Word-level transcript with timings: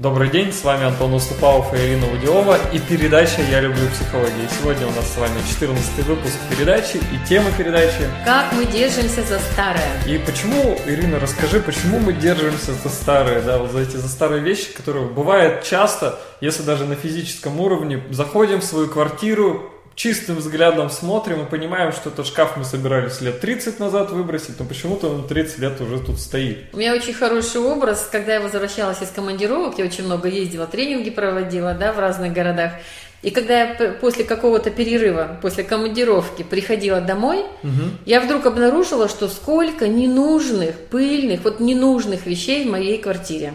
Добрый 0.00 0.30
день, 0.30 0.50
с 0.50 0.64
вами 0.64 0.84
Антон 0.84 1.12
Уступалов 1.12 1.74
и 1.74 1.76
Ирина 1.76 2.10
Удилова 2.10 2.56
и 2.72 2.78
передача 2.78 3.42
«Я 3.42 3.60
люблю 3.60 3.86
психологию». 3.92 4.48
Сегодня 4.58 4.86
у 4.86 4.90
нас 4.92 5.12
с 5.12 5.18
вами 5.18 5.34
14 5.46 6.06
выпуск 6.06 6.36
передачи 6.48 6.96
и 6.96 7.28
тема 7.28 7.50
передачи 7.52 8.08
«Как 8.24 8.50
мы 8.54 8.64
держимся 8.64 9.22
за 9.24 9.38
старое». 9.38 10.02
И 10.06 10.16
почему, 10.16 10.74
Ирина, 10.86 11.20
расскажи, 11.20 11.60
почему 11.60 11.98
мы 11.98 12.14
держимся 12.14 12.72
за 12.72 12.88
старое, 12.88 13.42
да, 13.42 13.58
вот 13.58 13.72
за 13.72 13.80
эти 13.80 13.96
за 13.96 14.08
старые 14.08 14.42
вещи, 14.42 14.72
которые 14.72 15.04
бывает 15.04 15.64
часто, 15.64 16.18
если 16.40 16.62
даже 16.62 16.86
на 16.86 16.94
физическом 16.94 17.60
уровне, 17.60 18.02
заходим 18.08 18.60
в 18.62 18.64
свою 18.64 18.88
квартиру, 18.88 19.70
чистым 20.00 20.36
взглядом 20.36 20.88
смотрим 20.88 21.44
и 21.44 21.44
понимаем, 21.44 21.92
что 21.92 22.08
этот 22.08 22.26
шкаф 22.26 22.56
мы 22.56 22.64
собирались 22.64 23.20
лет 23.20 23.38
30 23.38 23.78
назад 23.80 24.10
выбросить, 24.12 24.58
но 24.58 24.64
почему-то 24.64 25.10
он 25.10 25.28
30 25.28 25.58
лет 25.58 25.78
уже 25.82 26.00
тут 26.00 26.18
стоит. 26.18 26.72
У 26.72 26.78
меня 26.78 26.94
очень 26.94 27.12
хороший 27.12 27.60
образ, 27.60 28.08
когда 28.10 28.32
я 28.32 28.40
возвращалась 28.40 29.02
из 29.02 29.10
командировок, 29.10 29.78
я 29.78 29.84
очень 29.84 30.06
много 30.06 30.28
ездила, 30.28 30.66
тренинги 30.66 31.10
проводила, 31.10 31.74
да, 31.74 31.92
в 31.92 31.98
разных 31.98 32.32
городах. 32.32 32.72
И 33.20 33.30
когда 33.30 33.60
я 33.60 33.92
после 34.00 34.24
какого-то 34.24 34.70
перерыва, 34.70 35.38
после 35.42 35.64
командировки 35.64 36.44
приходила 36.44 37.02
домой, 37.02 37.40
угу. 37.62 37.90
я 38.06 38.22
вдруг 38.22 38.46
обнаружила, 38.46 39.06
что 39.06 39.28
сколько 39.28 39.86
ненужных, 39.86 40.76
пыльных, 40.88 41.44
вот 41.44 41.60
ненужных 41.60 42.24
вещей 42.24 42.64
в 42.66 42.70
моей 42.70 42.96
квартире. 42.96 43.52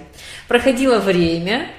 Проходило 0.48 1.00
время, 1.00 1.72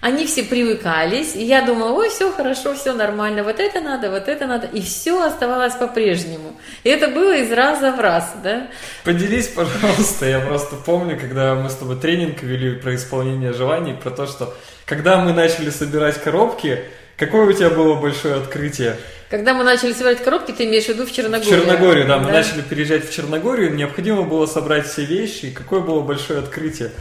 они 0.00 0.26
все 0.26 0.44
привыкались, 0.44 1.34
и 1.34 1.44
я 1.44 1.62
думала, 1.62 1.92
ой, 1.92 2.08
все 2.08 2.32
хорошо, 2.32 2.74
все 2.74 2.92
нормально, 2.92 3.42
вот 3.42 3.58
это 3.58 3.80
надо, 3.80 4.10
вот 4.10 4.28
это 4.28 4.46
надо, 4.46 4.66
и 4.66 4.80
все 4.80 5.22
оставалось 5.22 5.74
по-прежнему. 5.74 6.58
И 6.84 6.88
это 6.88 7.08
было 7.08 7.36
из 7.36 7.50
раза 7.52 7.92
в 7.92 8.00
раз, 8.00 8.32
да. 8.42 8.68
Поделись, 9.04 9.48
пожалуйста, 9.48 10.26
я 10.26 10.40
просто 10.40 10.76
помню, 10.76 11.18
когда 11.18 11.54
мы 11.54 11.68
с 11.68 11.74
тобой 11.74 11.96
тренинг 11.96 12.42
вели 12.42 12.76
про 12.76 12.94
исполнение 12.94 13.52
желаний, 13.52 13.94
про 13.94 14.10
то, 14.10 14.26
что 14.26 14.54
когда 14.84 15.18
мы 15.18 15.32
начали 15.32 15.70
собирать 15.70 16.22
коробки, 16.22 16.84
Какое 17.18 17.48
у 17.48 17.52
тебя 17.52 17.68
было 17.68 17.96
большое 17.96 18.36
открытие? 18.36 18.96
Когда 19.28 19.52
мы 19.52 19.64
начали 19.64 19.92
собирать 19.92 20.22
коробки, 20.22 20.52
ты 20.52 20.66
имеешь 20.66 20.84
в 20.84 20.90
виду 20.90 21.04
в 21.04 21.10
Черногорию? 21.10 21.62
В 21.62 21.64
Черногорию, 21.64 22.06
да. 22.06 22.18
да. 22.18 22.24
Мы 22.24 22.30
начали 22.30 22.62
переезжать 22.62 23.10
в 23.10 23.12
Черногорию, 23.12 23.74
необходимо 23.74 24.22
было 24.22 24.46
собрать 24.46 24.86
все 24.86 25.04
вещи. 25.04 25.46
И 25.46 25.50
какое 25.50 25.80
было 25.80 26.00
большое 26.00 26.38
открытие? 26.38 26.92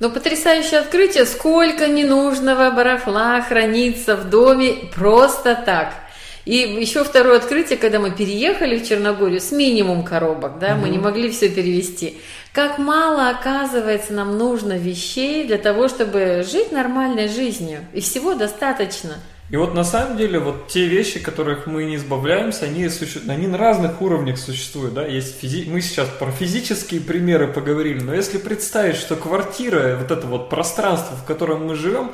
Но 0.00 0.08
потрясающее 0.08 0.80
открытие, 0.80 1.26
сколько 1.26 1.86
ненужного 1.86 2.70
барахла 2.70 3.40
хранится 3.42 4.16
в 4.16 4.30
доме 4.30 4.88
просто 4.94 5.54
так. 5.54 5.92
И 6.46 6.56
еще 6.56 7.04
второе 7.04 7.36
открытие, 7.36 7.78
когда 7.78 8.00
мы 8.00 8.10
переехали 8.10 8.78
в 8.78 8.88
Черногорию 8.88 9.40
с 9.40 9.52
минимум 9.52 10.02
коробок, 10.02 10.58
да, 10.58 10.72
угу. 10.72 10.82
мы 10.82 10.88
не 10.88 10.98
могли 10.98 11.30
все 11.30 11.50
перевести. 11.50 12.18
Как 12.52 12.78
мало, 12.78 13.28
оказывается, 13.28 14.14
нам 14.14 14.38
нужно 14.38 14.78
вещей 14.78 15.44
для 15.44 15.58
того, 15.58 15.86
чтобы 15.88 16.44
жить 16.50 16.72
нормальной 16.72 17.28
жизнью. 17.28 17.84
И 17.92 18.00
всего 18.00 18.34
достаточно. 18.34 19.18
И 19.50 19.56
вот 19.56 19.74
на 19.74 19.82
самом 19.82 20.16
деле 20.16 20.38
вот 20.38 20.68
те 20.68 20.86
вещи, 20.86 21.18
которых 21.18 21.66
мы 21.66 21.84
не 21.84 21.96
избавляемся, 21.96 22.66
они, 22.66 22.88
суще... 22.88 23.20
они 23.26 23.48
на 23.48 23.58
разных 23.58 24.00
уровнях 24.00 24.38
существуют. 24.38 24.94
Да? 24.94 25.04
Есть 25.04 25.40
физи... 25.40 25.68
Мы 25.68 25.80
сейчас 25.80 26.08
про 26.08 26.30
физические 26.30 27.00
примеры 27.00 27.48
поговорили, 27.48 28.00
но 28.00 28.14
если 28.14 28.38
представить, 28.38 28.96
что 28.96 29.16
квартира, 29.16 29.96
вот 29.96 30.10
это 30.12 30.26
вот 30.26 30.50
пространство, 30.50 31.16
в 31.16 31.24
котором 31.24 31.66
мы 31.66 31.74
живем, 31.74 32.12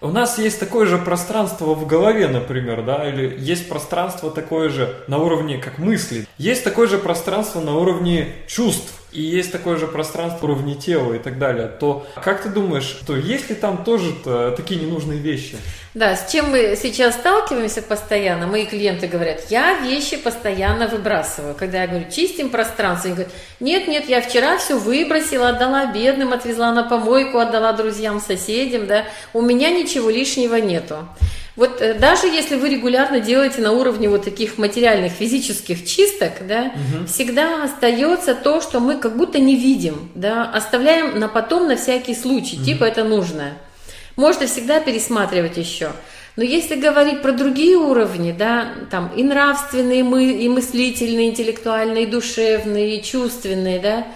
у 0.00 0.08
нас 0.08 0.38
есть 0.38 0.58
такое 0.58 0.86
же 0.86 0.98
пространство 0.98 1.74
в 1.74 1.86
голове, 1.86 2.26
например, 2.26 2.84
да, 2.84 3.08
или 3.08 3.36
есть 3.38 3.68
пространство 3.68 4.32
такое 4.32 4.68
же 4.68 4.96
на 5.06 5.18
уровне 5.18 5.58
как 5.58 5.78
мысли, 5.78 6.26
есть 6.38 6.64
такое 6.64 6.88
же 6.88 6.98
пространство 6.98 7.60
на 7.60 7.76
уровне 7.76 8.34
чувств, 8.48 8.92
и 9.12 9.22
есть 9.22 9.52
такое 9.52 9.76
же 9.76 9.86
пространство 9.86 10.46
уровня 10.46 10.74
тела 10.74 11.14
и 11.14 11.18
так 11.18 11.38
далее, 11.38 11.68
то 11.68 12.06
как 12.22 12.42
ты 12.42 12.48
думаешь, 12.48 13.00
то 13.06 13.16
есть 13.16 13.50
ли 13.50 13.54
там 13.54 13.84
тоже 13.84 14.12
такие 14.56 14.80
ненужные 14.80 15.18
вещи? 15.18 15.56
Да, 15.94 16.16
с 16.16 16.32
чем 16.32 16.50
мы 16.50 16.74
сейчас 16.80 17.14
сталкиваемся 17.16 17.82
постоянно, 17.82 18.46
мои 18.46 18.64
клиенты 18.64 19.06
говорят, 19.06 19.42
я 19.50 19.78
вещи 19.80 20.16
постоянно 20.16 20.88
выбрасываю. 20.88 21.54
Когда 21.54 21.82
я 21.82 21.86
говорю, 21.86 22.06
чистим 22.10 22.48
пространство, 22.48 23.08
они 23.08 23.14
говорят, 23.16 23.34
нет, 23.60 23.88
нет, 23.88 24.08
я 24.08 24.22
вчера 24.22 24.56
все 24.56 24.78
выбросила, 24.78 25.50
отдала 25.50 25.92
бедным, 25.92 26.32
отвезла 26.32 26.72
на 26.72 26.84
помойку, 26.84 27.38
отдала 27.38 27.74
друзьям, 27.74 28.20
соседям, 28.20 28.86
да, 28.86 29.04
у 29.34 29.42
меня 29.42 29.70
ничего 29.70 30.08
лишнего 30.08 30.56
нету. 30.56 31.06
Вот 31.54 31.82
э, 31.82 31.94
даже 31.94 32.26
если 32.26 32.56
вы 32.56 32.70
регулярно 32.70 33.20
делаете 33.20 33.60
на 33.60 33.72
уровне 33.72 34.08
вот 34.08 34.24
таких 34.24 34.56
материальных 34.56 35.12
физических 35.12 35.84
чисток, 35.84 36.46
да, 36.46 36.72
угу. 36.74 37.06
всегда 37.06 37.64
остается 37.64 38.34
то, 38.34 38.60
что 38.60 38.80
мы 38.80 38.96
как 38.96 39.16
будто 39.16 39.38
не 39.38 39.56
видим, 39.56 40.10
да, 40.14 40.50
оставляем 40.50 41.18
на 41.18 41.28
потом 41.28 41.68
на 41.68 41.76
всякий 41.76 42.14
случай, 42.14 42.56
угу. 42.56 42.64
типа 42.64 42.84
это 42.84 43.04
нужное. 43.04 43.54
Можно 44.16 44.46
всегда 44.46 44.80
пересматривать 44.80 45.56
еще. 45.56 45.92
Но 46.36 46.42
если 46.42 46.76
говорить 46.76 47.20
про 47.20 47.32
другие 47.32 47.76
уровни, 47.76 48.32
да, 48.32 48.68
там 48.90 49.10
и 49.14 49.22
нравственные, 49.22 50.00
и 50.00 50.48
мыслительные, 50.48 51.28
интеллектуальные, 51.28 52.04
и 52.04 52.06
душевные, 52.06 52.96
и 52.96 53.02
чувственные, 53.02 53.78
да, 53.80 54.06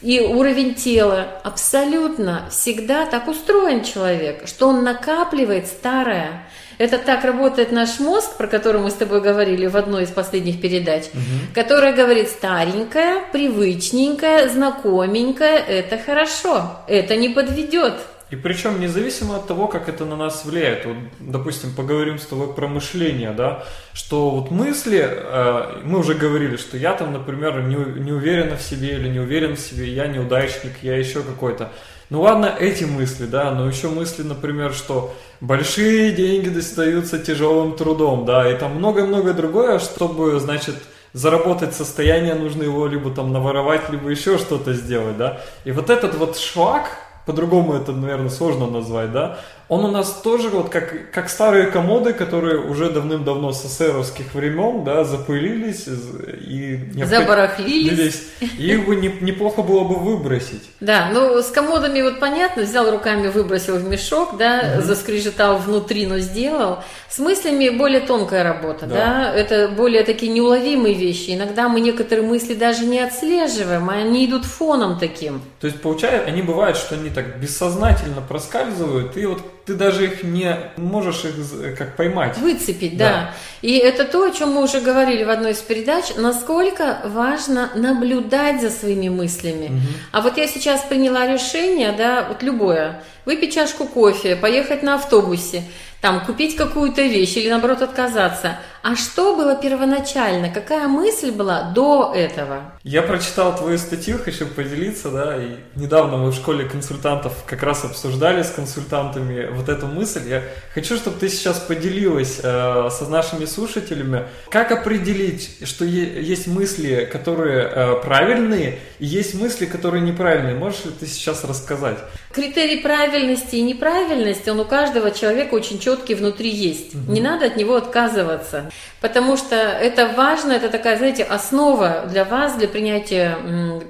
и 0.00 0.20
уровень 0.20 0.74
тела, 0.74 1.40
абсолютно 1.42 2.46
всегда 2.50 3.06
так 3.06 3.26
устроен 3.26 3.82
человек, 3.82 4.46
что 4.46 4.68
он 4.68 4.84
накапливает 4.84 5.66
старое, 5.66 6.46
это 6.78 6.98
так 6.98 7.24
работает 7.24 7.72
наш 7.72 8.00
мозг, 8.00 8.36
про 8.36 8.46
который 8.46 8.80
мы 8.80 8.90
с 8.90 8.94
тобой 8.94 9.20
говорили 9.20 9.66
в 9.66 9.76
одной 9.76 10.04
из 10.04 10.10
последних 10.10 10.60
передач, 10.60 11.04
угу. 11.12 11.54
которая 11.54 11.94
говорит 11.94 12.28
старенькая, 12.28 13.22
привычненькая, 13.32 14.48
знакоменькая, 14.48 15.58
это 15.58 15.98
хорошо, 15.98 16.80
это 16.86 17.16
не 17.16 17.28
подведет. 17.28 17.94
И 18.30 18.36
причем 18.36 18.80
независимо 18.80 19.36
от 19.36 19.46
того, 19.46 19.68
как 19.68 19.88
это 19.88 20.04
на 20.04 20.16
нас 20.16 20.44
влияет. 20.44 20.86
Вот, 20.86 20.96
допустим, 21.20 21.74
поговорим 21.74 22.18
с 22.18 22.26
тобой 22.26 22.52
про 22.54 22.66
мышление, 22.66 23.32
да, 23.32 23.64
что 23.92 24.30
вот 24.30 24.50
мысли, 24.50 25.06
э, 25.06 25.80
мы 25.84 25.98
уже 25.98 26.14
говорили, 26.14 26.56
что 26.56 26.76
я 26.76 26.94
там, 26.94 27.12
например, 27.12 27.62
не, 27.62 27.76
не 28.00 28.12
уверена 28.12 28.56
в 28.56 28.62
себе 28.62 28.94
или 28.94 29.08
не 29.08 29.20
уверен 29.20 29.56
в 29.56 29.60
себе, 29.60 29.88
я 29.92 30.06
неудачник, 30.06 30.72
я 30.82 30.96
еще 30.96 31.22
какой-то. 31.22 31.70
Ну 32.10 32.22
ладно, 32.22 32.54
эти 32.58 32.84
мысли, 32.84 33.26
да, 33.26 33.50
но 33.50 33.66
еще 33.66 33.88
мысли, 33.88 34.22
например, 34.22 34.72
что 34.72 35.14
большие 35.40 36.12
деньги 36.12 36.48
достаются 36.48 37.18
тяжелым 37.18 37.76
трудом, 37.76 38.24
да, 38.24 38.50
и 38.50 38.56
там 38.58 38.76
много-много 38.76 39.32
другое, 39.32 39.78
чтобы, 39.78 40.38
значит, 40.40 40.76
заработать 41.12 41.74
состояние, 41.74 42.34
нужно 42.34 42.64
его 42.64 42.86
либо 42.86 43.10
там 43.10 43.32
наворовать, 43.32 43.88
либо 43.90 44.10
еще 44.10 44.36
что-то 44.36 44.74
сделать, 44.74 45.16
да. 45.16 45.40
И 45.64 45.72
вот 45.72 45.88
этот 45.88 46.14
вот 46.16 46.36
шаг, 46.36 46.90
по-другому 47.26 47.74
это, 47.74 47.92
наверное, 47.92 48.30
сложно 48.30 48.66
назвать, 48.66 49.12
да, 49.12 49.38
он 49.68 49.84
у 49.84 49.90
нас 49.90 50.20
тоже 50.22 50.50
вот 50.50 50.68
как, 50.68 51.10
как 51.10 51.30
старые 51.30 51.66
комоды, 51.68 52.12
которые 52.12 52.58
уже 52.58 52.90
давным-давно 52.90 53.52
с 53.52 53.64
эсеровских 53.64 54.34
времен, 54.34 54.84
да, 54.84 55.04
запылились 55.04 55.86
и... 55.88 56.80
Забарахлились. 57.02 58.24
И 58.40 58.72
их 58.72 58.86
бы 58.86 58.96
не, 58.96 59.08
неплохо 59.22 59.62
было 59.62 59.84
бы 59.84 59.94
выбросить. 59.94 60.62
Да, 60.80 61.08
ну 61.12 61.40
с 61.40 61.46
комодами 61.46 62.02
вот 62.02 62.20
понятно, 62.20 62.64
взял 62.64 62.90
руками, 62.90 63.28
выбросил 63.28 63.76
в 63.76 63.88
мешок, 63.88 64.36
да, 64.36 64.74
угу. 64.76 64.82
заскрежетал 64.82 65.56
внутри, 65.56 66.06
но 66.06 66.18
сделал. 66.18 66.80
С 67.08 67.18
мыслями 67.18 67.70
более 67.70 68.00
тонкая 68.00 68.44
работа, 68.44 68.86
да. 68.86 68.94
да, 68.94 69.34
это 69.34 69.68
более 69.68 70.02
такие 70.02 70.30
неуловимые 70.30 70.94
вещи. 70.94 71.30
Иногда 71.30 71.68
мы 71.70 71.80
некоторые 71.80 72.26
мысли 72.26 72.54
даже 72.54 72.84
не 72.84 72.98
отслеживаем, 72.98 73.88
а 73.88 73.94
они 73.94 74.26
идут 74.26 74.44
фоном 74.44 74.98
таким. 74.98 75.40
То 75.60 75.68
есть, 75.68 75.80
получается, 75.80 76.28
они 76.28 76.42
бывают, 76.42 76.76
что 76.76 76.96
они 76.96 77.08
так 77.14 77.38
бессознательно 77.38 78.20
проскальзывают, 78.20 79.16
и 79.16 79.24
вот 79.26 79.42
ты 79.66 79.74
даже 79.74 80.04
их 80.04 80.22
не 80.22 80.56
можешь 80.76 81.24
их 81.24 81.76
как 81.76 81.96
поймать. 81.96 82.36
Выцепить, 82.38 82.96
да. 82.96 83.08
да. 83.08 83.34
И 83.62 83.76
это 83.78 84.04
то, 84.04 84.24
о 84.24 84.30
чем 84.30 84.52
мы 84.52 84.62
уже 84.62 84.80
говорили 84.80 85.24
в 85.24 85.30
одной 85.30 85.52
из 85.52 85.58
передач, 85.58 86.14
насколько 86.16 87.00
важно 87.04 87.70
наблюдать 87.74 88.60
за 88.60 88.70
своими 88.70 89.08
мыслями. 89.08 89.66
Угу. 89.66 89.78
А 90.12 90.20
вот 90.20 90.36
я 90.36 90.46
сейчас 90.46 90.82
приняла 90.82 91.26
решение, 91.26 91.92
да, 91.92 92.26
вот 92.28 92.42
любое, 92.42 93.02
выпить 93.24 93.54
чашку 93.54 93.86
кофе, 93.86 94.36
поехать 94.36 94.82
на 94.82 94.96
автобусе 94.96 95.62
там, 96.04 96.20
купить 96.20 96.54
какую-то 96.54 97.00
вещь 97.00 97.34
или, 97.38 97.48
наоборот, 97.48 97.80
отказаться. 97.80 98.58
А 98.82 98.94
что 98.94 99.34
было 99.36 99.56
первоначально? 99.56 100.50
Какая 100.50 100.86
мысль 100.86 101.30
была 101.30 101.70
до 101.74 102.12
этого? 102.14 102.72
Я 102.82 103.00
прочитал 103.00 103.56
твою 103.56 103.78
статью, 103.78 104.18
хочу 104.22 104.46
поделиться, 104.46 105.10
да, 105.10 105.42
и 105.42 105.56
недавно 105.76 106.18
мы 106.18 106.30
в 106.30 106.34
школе 106.34 106.68
консультантов 106.68 107.32
как 107.46 107.62
раз 107.62 107.86
обсуждали 107.86 108.42
с 108.42 108.50
консультантами 108.50 109.46
вот 109.54 109.68
эту 109.68 109.86
мысль. 109.86 110.28
Я 110.28 110.42
хочу, 110.74 110.96
чтобы 110.96 111.18
ты 111.18 111.28
сейчас 111.28 111.58
поделилась 111.60 112.40
э, 112.42 112.88
со 112.90 113.06
нашими 113.08 113.44
слушателями, 113.44 114.24
как 114.50 114.72
определить, 114.72 115.58
что 115.64 115.84
есть 115.84 116.46
мысли, 116.46 117.08
которые 117.10 117.62
э, 117.62 118.02
правильные, 118.02 118.78
и 118.98 119.06
есть 119.06 119.34
мысли, 119.34 119.66
которые 119.66 120.02
неправильные. 120.02 120.54
Можешь 120.54 120.84
ли 120.84 120.90
ты 120.98 121.06
сейчас 121.06 121.44
рассказать? 121.44 121.98
Критерий 122.32 122.80
правильности 122.80 123.56
и 123.56 123.62
неправильности, 123.62 124.50
он 124.50 124.60
у 124.60 124.64
каждого 124.64 125.10
человека 125.10 125.54
очень 125.54 125.78
четкий 125.78 126.14
внутри 126.14 126.50
есть. 126.50 126.94
Угу. 126.94 127.12
Не 127.12 127.20
надо 127.20 127.46
от 127.46 127.56
него 127.56 127.76
отказываться, 127.76 128.70
потому 129.00 129.36
что 129.36 129.54
это 129.54 130.08
важно, 130.08 130.52
это 130.52 130.68
такая, 130.68 130.96
знаете, 130.98 131.22
основа 131.22 132.04
для 132.10 132.24
вас, 132.24 132.56
для 132.56 132.68
принятия 132.68 133.36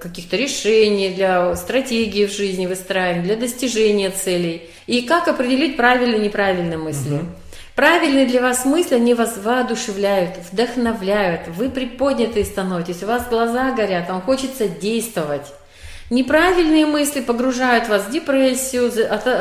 каких-то 0.01 0.37
решений, 0.37 1.11
для 1.11 1.55
стратегии 1.57 2.27
в 2.27 2.33
жизни 2.33 2.67
выстраивания, 2.67 3.23
для 3.23 3.37
достижения 3.37 4.11
целей. 4.11 4.69
И 4.87 5.03
как 5.03 5.29
определить 5.29 5.77
правильные 5.77 6.21
и 6.21 6.25
неправильные 6.25 6.79
мысли. 6.79 7.17
Угу. 7.17 7.27
Правильные 7.75 8.27
для 8.27 8.41
вас 8.41 8.65
мысли, 8.65 8.95
они 8.95 9.15
вас 9.15 9.37
воодушевляют, 9.37 10.37
вдохновляют, 10.53 11.49
вы 11.49 11.69
приподнятые 11.69 12.45
становитесь, 12.45 13.03
у 13.03 13.07
вас 13.07 13.29
глаза 13.29 13.73
горят, 13.73 14.09
вам 14.09 14.23
хочется 14.23 14.69
действовать. 14.69 15.53
Неправильные 16.09 16.87
мысли 16.87 17.21
погружают 17.21 17.89
вас 17.89 18.05
в 18.05 18.11
депрессию, 18.13 18.93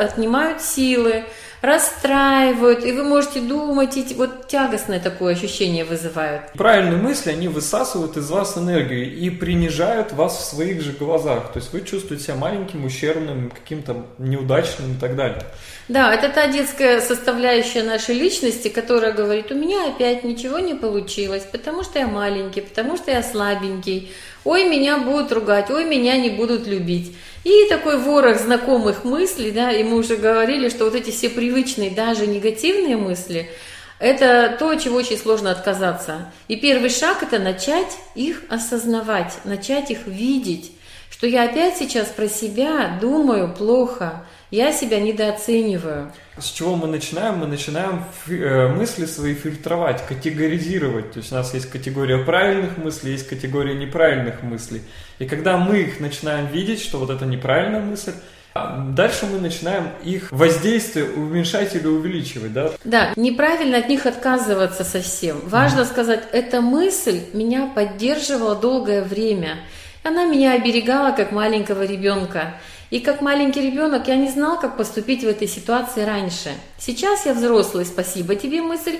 отнимают 0.02 0.62
силы, 0.62 1.24
расстраивают, 1.64 2.84
и 2.84 2.92
вы 2.92 3.04
можете 3.04 3.40
думать, 3.40 3.96
и 3.96 4.14
вот 4.14 4.48
тягостное 4.48 5.00
такое 5.00 5.34
ощущение 5.34 5.84
вызывают. 5.84 6.52
Правильные 6.52 7.00
мысли, 7.00 7.30
они 7.30 7.48
высасывают 7.48 8.16
из 8.16 8.30
вас 8.30 8.58
энергию 8.58 9.12
и 9.12 9.30
принижают 9.30 10.12
вас 10.12 10.36
в 10.36 10.44
своих 10.44 10.82
же 10.82 10.92
глазах. 10.92 11.52
То 11.52 11.58
есть 11.58 11.72
вы 11.72 11.80
чувствуете 11.80 12.24
себя 12.24 12.34
маленьким, 12.36 12.84
ущербным, 12.84 13.50
каким-то 13.50 14.04
неудачным 14.18 14.92
и 14.92 15.00
так 15.00 15.16
далее. 15.16 15.42
Да, 15.88 16.14
это 16.14 16.28
та 16.28 16.48
детская 16.48 17.00
составляющая 17.00 17.82
нашей 17.82 18.14
личности, 18.14 18.68
которая 18.68 19.12
говорит, 19.12 19.50
у 19.50 19.54
меня 19.54 19.88
опять 19.88 20.24
ничего 20.24 20.58
не 20.58 20.74
получилось, 20.74 21.46
потому 21.50 21.82
что 21.82 21.98
я 21.98 22.06
маленький, 22.06 22.62
потому 22.62 22.96
что 22.96 23.10
я 23.10 23.22
слабенький, 23.22 24.10
ой, 24.44 24.68
меня 24.68 24.98
будут 24.98 25.32
ругать, 25.32 25.70
ой, 25.70 25.84
меня 25.84 26.16
не 26.16 26.30
будут 26.30 26.66
любить. 26.66 27.14
И 27.44 27.66
такой 27.68 27.98
ворох 27.98 28.40
знакомых 28.40 29.04
мыслей, 29.04 29.50
да, 29.50 29.70
и 29.70 29.84
мы 29.84 29.98
уже 29.98 30.16
говорили, 30.16 30.70
что 30.70 30.86
вот 30.86 30.94
эти 30.94 31.10
все 31.10 31.28
привычные, 31.28 31.90
даже 31.90 32.26
негативные 32.26 32.96
мысли, 32.96 33.50
это 33.98 34.56
то, 34.58 34.70
от 34.70 34.82
чего 34.82 34.96
очень 34.96 35.18
сложно 35.18 35.50
отказаться. 35.50 36.32
И 36.48 36.56
первый 36.56 36.90
шаг– 36.90 37.22
это 37.22 37.38
начать 37.38 37.98
их 38.14 38.42
осознавать, 38.48 39.34
начать 39.44 39.90
их 39.90 40.06
видеть, 40.06 40.72
что 41.10 41.26
я 41.26 41.44
опять 41.44 41.76
сейчас 41.76 42.08
про 42.08 42.28
себя 42.28 42.98
думаю 43.00 43.54
плохо, 43.54 44.26
я 44.54 44.72
себя 44.72 45.00
недооцениваю. 45.00 46.12
С 46.38 46.46
чего 46.46 46.76
мы 46.76 46.86
начинаем? 46.86 47.38
Мы 47.38 47.46
начинаем 47.46 48.04
э, 48.28 48.68
мысли 48.68 49.06
свои 49.06 49.34
фильтровать, 49.34 50.04
категоризировать. 50.06 51.12
То 51.12 51.18
есть 51.18 51.32
у 51.32 51.34
нас 51.34 51.54
есть 51.54 51.70
категория 51.70 52.18
правильных 52.18 52.76
мыслей, 52.76 53.12
есть 53.12 53.28
категория 53.28 53.74
неправильных 53.74 54.42
мыслей. 54.42 54.82
И 55.18 55.26
когда 55.26 55.56
мы 55.58 55.80
их 55.80 56.00
начинаем 56.00 56.46
видеть, 56.46 56.80
что 56.80 56.98
вот 56.98 57.10
это 57.10 57.26
неправильная 57.26 57.80
мысль, 57.80 58.12
а 58.56 58.78
Дальше 58.78 59.26
мы 59.26 59.40
начинаем 59.40 59.88
их 60.04 60.30
воздействие 60.30 61.06
уменьшать 61.06 61.74
или 61.74 61.88
увеличивать, 61.88 62.52
да? 62.52 62.70
Да, 62.84 63.12
неправильно 63.16 63.78
от 63.78 63.88
них 63.88 64.06
отказываться 64.06 64.84
совсем. 64.84 65.40
Важно 65.42 65.80
mm. 65.80 65.86
сказать, 65.86 66.22
эта 66.30 66.60
мысль 66.60 67.22
меня 67.32 67.66
поддерживала 67.74 68.54
долгое 68.54 69.02
время. 69.02 69.56
Она 70.04 70.26
меня 70.26 70.52
оберегала 70.52 71.12
как 71.12 71.32
маленького 71.32 71.82
ребенка. 71.82 72.54
И 72.90 73.00
как 73.00 73.22
маленький 73.22 73.62
ребенок 73.62 74.06
я 74.06 74.16
не 74.16 74.28
знал, 74.28 74.60
как 74.60 74.76
поступить 74.76 75.24
в 75.24 75.26
этой 75.26 75.48
ситуации 75.48 76.04
раньше. 76.04 76.50
Сейчас 76.78 77.24
я 77.24 77.32
взрослый, 77.32 77.86
спасибо 77.86 78.36
тебе 78.36 78.60
мысль, 78.60 78.98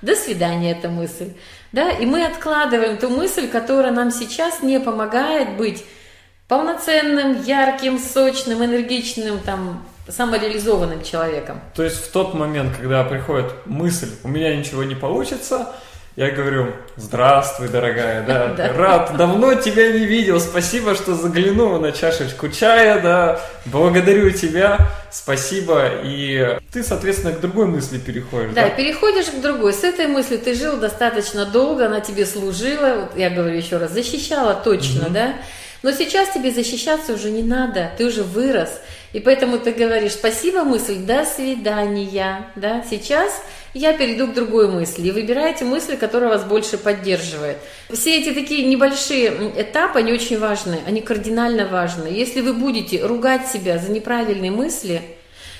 до 0.00 0.16
свидания 0.16 0.72
эта 0.72 0.88
мысль. 0.88 1.34
Да? 1.70 1.90
И 1.90 2.06
мы 2.06 2.24
откладываем 2.24 2.96
ту 2.96 3.10
мысль, 3.10 3.46
которая 3.46 3.92
нам 3.92 4.10
сейчас 4.10 4.62
не 4.62 4.80
помогает 4.80 5.58
быть 5.58 5.84
полноценным, 6.48 7.42
ярким, 7.42 7.98
сочным, 7.98 8.64
энергичным, 8.64 9.38
там, 9.38 9.86
самореализованным 10.08 11.02
человеком. 11.02 11.60
То 11.74 11.82
есть 11.82 11.96
в 11.96 12.10
тот 12.10 12.32
момент, 12.32 12.76
когда 12.76 13.04
приходит 13.04 13.52
мысль, 13.66 14.08
у 14.24 14.28
меня 14.28 14.56
ничего 14.56 14.82
не 14.82 14.94
получится, 14.94 15.74
я 16.14 16.30
говорю, 16.30 16.72
здравствуй, 16.96 17.68
дорогая, 17.68 18.24
да, 18.26 18.48
да, 18.56 18.72
рад, 18.74 19.16
давно 19.16 19.54
тебя 19.54 19.92
не 19.92 20.04
видел, 20.04 20.40
спасибо, 20.40 20.94
что 20.94 21.14
заглянул 21.14 21.78
на 21.78 21.92
чашечку 21.92 22.48
чая, 22.48 23.00
да, 23.00 23.40
благодарю 23.66 24.30
тебя, 24.30 24.90
спасибо, 25.10 25.88
и 26.04 26.58
ты, 26.70 26.82
соответственно, 26.82 27.32
к 27.32 27.40
другой 27.40 27.66
мысли 27.66 27.98
переходишь. 27.98 28.54
Да, 28.54 28.64
да? 28.64 28.70
переходишь 28.70 29.26
к 29.26 29.40
другой, 29.40 29.72
с 29.72 29.84
этой 29.84 30.06
мыслью 30.06 30.38
ты 30.38 30.54
жил 30.54 30.76
достаточно 30.76 31.46
долго, 31.46 31.86
она 31.86 32.00
тебе 32.00 32.26
служила, 32.26 33.08
вот 33.08 33.18
я 33.18 33.30
говорю 33.30 33.56
еще 33.56 33.78
раз, 33.78 33.92
защищала 33.92 34.54
точно, 34.54 35.06
угу. 35.06 35.14
да, 35.14 35.34
но 35.82 35.92
сейчас 35.92 36.30
тебе 36.30 36.50
защищаться 36.50 37.14
уже 37.14 37.30
не 37.30 37.42
надо, 37.42 37.90
ты 37.96 38.04
уже 38.04 38.22
вырос, 38.22 38.80
и 39.12 39.20
поэтому 39.20 39.58
ты 39.58 39.72
говоришь, 39.72 40.12
спасибо, 40.12 40.64
мысль, 40.64 40.96
до 40.96 41.24
свидания, 41.24 42.46
да, 42.56 42.82
сейчас 42.88 43.42
я 43.74 43.92
перейду 43.92 44.26
к 44.26 44.34
другой 44.34 44.68
мысли. 44.68 45.08
И 45.08 45.10
выбираете 45.10 45.64
мысль, 45.64 45.96
которая 45.96 46.30
вас 46.30 46.44
больше 46.44 46.78
поддерживает. 46.78 47.58
Все 47.90 48.20
эти 48.20 48.32
такие 48.32 48.66
небольшие 48.66 49.52
этапы, 49.56 49.98
они 49.98 50.12
очень 50.12 50.38
важны, 50.38 50.80
они 50.86 51.00
кардинально 51.00 51.66
важны. 51.66 52.06
Если 52.06 52.40
вы 52.40 52.54
будете 52.54 53.04
ругать 53.04 53.48
себя 53.48 53.78
за 53.78 53.90
неправильные 53.90 54.50
мысли, 54.50 55.02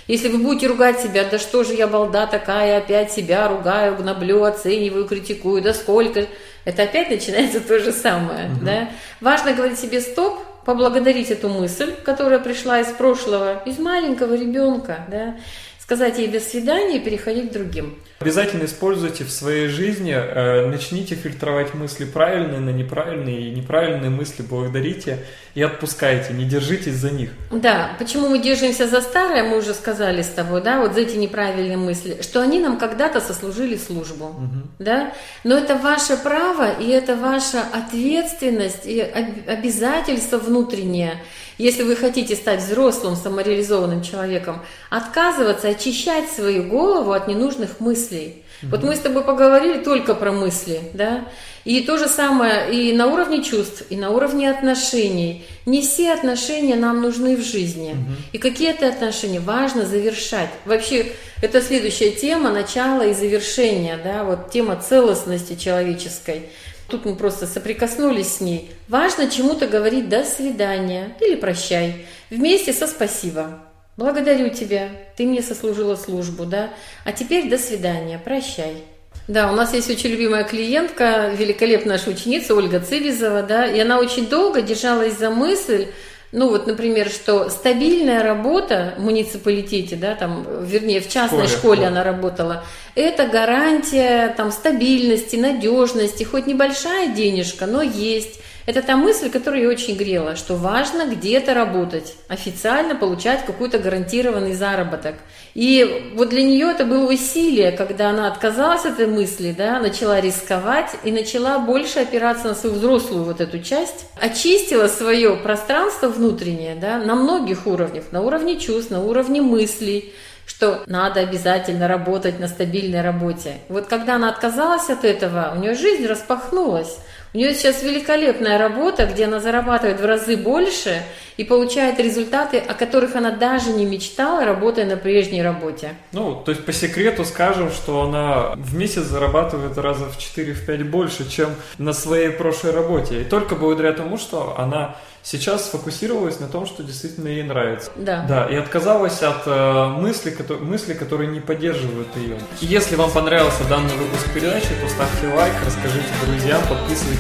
если 0.09 0.29
вы 0.29 0.39
будете 0.39 0.67
ругать 0.67 1.01
себя, 1.01 1.25
да 1.25 1.39
что 1.39 1.63
же 1.63 1.75
я 1.75 1.87
балда 1.87 2.27
такая, 2.27 2.79
опять 2.79 3.13
себя 3.13 3.49
ругаю, 3.49 3.97
гноблю, 3.97 4.45
оцениваю, 4.45 5.07
критикую, 5.07 5.63
да 5.63 5.73
сколько, 5.75 6.27
это 6.65 6.83
опять 6.83 7.11
начинается 7.11 7.61
то 7.61 7.79
же 7.79 7.93
самое. 7.93 8.51
Угу. 8.51 8.65
Да? 8.65 8.91
Важно 9.21 9.53
говорить 9.53 9.79
себе 9.79 10.01
стоп, 10.01 10.41
поблагодарить 10.65 11.31
эту 11.31 11.49
мысль, 11.49 11.95
которая 12.05 12.39
пришла 12.39 12.81
из 12.81 12.89
прошлого, 12.89 13.63
из 13.65 13.79
маленького 13.79 14.35
ребенка, 14.35 15.05
да, 15.11 15.37
сказать 15.81 16.19
ей 16.19 16.29
до 16.29 16.41
свидания 16.41 16.99
и 16.99 17.01
переходить 17.01 17.51
к 17.51 17.53
другим. 17.53 17.99
Обязательно 18.23 18.67
используйте 18.67 19.25
в 19.25 19.33
своей 19.33 19.67
жизни, 19.67 20.13
э, 20.13 20.67
начните 20.69 21.17
фильтровать 21.17 21.75
мысли 21.75 22.05
правильные 22.05 22.61
на 22.61 22.71
неправильные, 22.71 23.49
и 23.49 23.51
неправильные 23.51 24.11
мысли 24.11 24.45
благодарите 24.49 25.19
и 25.57 25.63
отпускайте, 25.63 26.33
не 26.33 26.45
держитесь 26.45 26.95
за 26.95 27.11
них. 27.11 27.31
Да, 27.51 27.97
почему 27.99 28.29
мы 28.29 28.39
держимся 28.39 28.87
за 28.87 29.01
старое, 29.01 29.43
мы 29.43 29.59
уже 29.59 29.75
сказали 29.75 30.23
с 30.23 30.29
тобой, 30.29 30.63
да, 30.63 30.81
вот 30.81 30.95
за 30.95 31.01
эти 31.01 31.17
неправильные 31.17 31.77
мысли, 31.77 32.19
что 32.23 32.41
они 32.41 32.61
нам 32.61 32.79
когда-то 32.79 33.21
сослужили 33.21 33.77
службу, 33.77 34.27
угу. 34.27 34.69
да, 34.79 35.13
но 35.43 35.57
это 35.57 35.75
ваше 35.75 36.17
право 36.17 36.71
и 36.71 36.89
это 36.91 37.17
ваша 37.17 37.63
ответственность 37.73 38.87
и 38.87 39.01
обязательство 39.01 40.39
внутреннее– 40.39 41.21
если 41.59 41.83
вы 41.83 41.97
хотите 41.97 42.35
стать 42.35 42.61
взрослым, 42.61 43.15
самореализованным 43.15 44.03
человеком, 44.03 44.63
отказываться, 44.91 45.69
очищать 45.69 46.29
свою 46.29 46.65
голову 46.65 47.13
от 47.13 47.29
ненужных 47.29 47.79
мыслей. 47.79 48.12
Mm-hmm. 48.17 48.69
Вот 48.71 48.83
мы 48.83 48.97
с 48.97 49.01
тобой 49.01 49.25
поговорили 49.25 49.83
только 49.83 50.15
про 50.15 50.33
мысли, 50.33 50.81
да? 50.95 51.25
И 51.65 51.81
то 51.83 51.97
же 51.97 52.09
самое 52.09 52.73
и 52.73 52.93
на 52.93 53.07
уровне 53.07 53.43
чувств, 53.43 53.85
и 53.89 53.97
на 53.97 54.11
уровне 54.11 54.51
отношений. 54.51 55.45
Не 55.65 55.81
все 55.83 56.13
отношения 56.13 56.75
нам 56.75 57.01
нужны 57.01 57.37
в 57.37 57.43
жизни. 57.43 57.93
Угу. 57.93 58.17
И 58.33 58.39
какие-то 58.39 58.89
отношения 58.89 59.39
важно 59.39 59.87
завершать. 59.87 60.51
Вообще, 60.65 61.13
это 61.41 61.63
следующая 61.63 62.11
тема 62.11 62.51
начала 62.51 63.07
и 63.07 63.15
завершения, 63.15 63.97
да, 64.03 64.25
вот 64.25 64.51
тема 64.51 64.75
целостности 64.75 65.55
человеческой 65.55 66.49
тут 66.93 67.07
мы 67.07 67.17
просто 67.17 67.47
соприкоснулись 67.47 68.35
с 68.35 68.41
ней. 68.41 68.71
Важно 68.87 69.31
чему-то 69.31 69.67
говорить 69.67 70.11
«до 70.11 70.25
свидания» 70.25 71.17
или 71.21 71.37
«прощай» 71.37 72.07
вместе 72.29 72.75
со 72.75 72.87
«спасибо». 72.87 73.61
Благодарю 73.97 74.49
тебя, 74.49 74.89
ты 75.17 75.27
мне 75.27 75.43
сослужила 75.43 75.97
службу, 75.97 76.47
да? 76.47 76.71
А 77.05 77.13
теперь 77.13 77.51
до 77.51 77.59
свидания, 77.59 78.19
прощай. 78.19 78.85
Да, 79.29 79.53
у 79.53 79.55
нас 79.55 79.75
есть 79.75 79.91
очень 79.91 80.11
любимая 80.11 80.45
клиентка, 80.45 81.31
великолепная 81.37 81.99
наша 81.99 82.11
ученица 82.11 82.55
Ольга 82.55 82.81
Цивизова, 82.81 83.43
да, 83.43 83.67
и 83.67 83.79
она 83.79 83.99
очень 83.99 84.29
долго 84.29 84.63
держалась 84.63 85.19
за 85.19 85.31
мысль, 85.31 85.89
ну 86.33 86.49
вот, 86.49 86.67
например, 86.67 87.11
что 87.11 87.51
стабильная 87.51 88.23
работа 88.23 88.95
в 88.97 89.03
муниципалитете, 89.03 89.97
да, 89.97 90.15
там, 90.15 90.65
вернее, 90.65 91.01
в 91.01 91.09
частной 91.09 91.47
школе, 91.47 91.59
школе 91.59 91.87
она 91.87 92.03
работала, 92.03 92.65
это 92.95 93.27
гарантия 93.27 94.33
там 94.37 94.51
стабильности, 94.51 95.37
надежности, 95.37 96.25
хоть 96.25 96.47
небольшая 96.47 97.15
денежка, 97.15 97.67
но 97.67 97.83
есть. 97.83 98.41
Это 98.67 98.83
та 98.83 98.97
мысль, 98.97 99.31
которая 99.31 99.63
ее 99.63 99.69
очень 99.69 99.97
грела, 99.97 100.37
что 100.37 100.55
важно 100.55 101.07
где-то 101.07 101.55
работать, 101.55 102.15
официально 102.29 102.95
получать 102.95 103.45
какой-то 103.45 103.79
гарантированный 103.79 104.53
заработок. 104.53 105.17
И 105.55 106.13
вот 106.15 106.31
для 106.31 106.43
нее 106.43 106.71
это 106.71 106.85
было 106.85 107.13
усилие, 107.13 107.73
когда 107.73 108.11
она 108.11 108.29
отказалась 108.29 108.87
от 108.87 108.95
этой 108.95 109.07
мысли, 109.07 109.55
да, 109.57 109.81
начала 109.81 110.21
рисковать 110.21 110.91
и 111.05 111.11
начала 111.11 111.59
больше 111.59 111.99
опираться 112.01 112.49
на 112.49 112.55
свою 112.55 112.77
взрослую 112.77 113.25
вот 113.25 113.41
эту 113.41 113.59
часть, 113.59 114.07
очистила 114.21 114.87
свое 114.87 115.37
пространство 115.37 116.09
внутреннее, 116.09 116.77
да, 116.77 116.99
на 116.99 117.15
многих 117.15 117.67
уровнях, 117.67 118.05
на 118.13 118.23
уровне 118.23 118.59
чувств, 118.59 118.91
на 118.91 119.03
уровне 119.03 119.43
мыслей, 119.43 120.15
что 120.47 120.83
надо 120.87 121.21
обязательно 121.21 121.89
работать 121.89 122.41
на 122.41 122.49
стабильной 122.49 123.03
работе. 123.03 123.57
Вот 123.69 123.87
когда 123.87 124.17
она 124.17 124.29
отказалась 124.29 124.89
от 124.91 125.05
этого, 125.05 125.53
у 125.55 125.59
нее 125.59 125.75
жизнь 125.75 126.07
распахнулась. 126.07 126.99
У 127.35 127.39
нее 127.39 127.55
сейчас 127.55 127.83
великолепная 127.83 128.59
работа, 128.59 129.07
где 129.07 129.25
она 129.25 129.41
зарабатывает 129.41 130.01
в 130.01 130.05
разы 130.05 130.37
больше 130.37 131.03
и 131.39 131.45
получает 131.45 131.99
результаты, 131.99 132.59
о 132.59 132.75
которых 132.75 133.17
она 133.17 133.31
даже 133.31 133.71
не 133.71 133.87
мечтала, 133.87 134.45
работая 134.45 134.85
на 134.85 134.99
прежней 134.99 135.43
работе. 135.43 135.95
Ну, 136.13 136.35
то 136.35 136.51
есть 136.53 136.67
по 136.67 136.73
секрету 136.75 137.25
скажем, 137.25 137.71
что 137.71 138.03
она 138.03 138.53
в 138.57 138.75
месяц 138.77 139.05
зарабатывает 139.05 139.79
раза 139.79 140.05
в 140.05 140.19
4-5 140.19 140.85
больше, 140.85 141.29
чем 141.31 141.55
на 141.79 141.95
своей 141.95 142.29
прошлой 142.31 142.73
работе. 142.73 143.23
И 143.23 143.25
только 143.25 143.55
благодаря 143.55 143.93
тому, 143.95 144.19
что 144.19 144.55
она 144.59 144.97
сейчас 145.25 145.67
сфокусировалась 145.69 146.41
на 146.41 146.49
том, 146.49 146.67
что 146.67 146.83
действительно 146.83 147.29
ей 147.29 147.45
нравится. 147.45 147.91
Да. 147.97 148.27
Да, 148.29 148.47
и 148.47 148.57
отказалась 148.57 149.23
от 149.23 149.43
э, 149.47 149.87
мысли, 149.87 150.31
ко- 150.31 150.55
мысли, 150.55 150.95
которые 150.95 151.31
не 151.31 151.39
поддерживают 151.41 152.09
ее. 152.17 152.39
Если 152.61 152.97
вам 152.97 153.09
понравился 153.11 153.63
данный 153.69 153.95
выпуск 153.95 154.27
передачи, 154.35 154.67
то 154.83 154.89
ставьте 154.89 155.29
лайк, 155.35 155.55
расскажите 155.65 156.09
друзьям, 156.27 156.61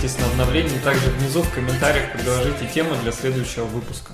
подписывайтесь 0.03 0.19
на 0.19 0.27
обновления, 0.33 0.77
и 0.77 0.81
также 0.81 1.11
внизу 1.11 1.43
в 1.43 1.55
комментариях 1.55 2.13
предложите 2.13 2.67
темы 2.67 2.97
для 3.03 3.13
следующего 3.13 3.65
выпуска. 3.65 4.13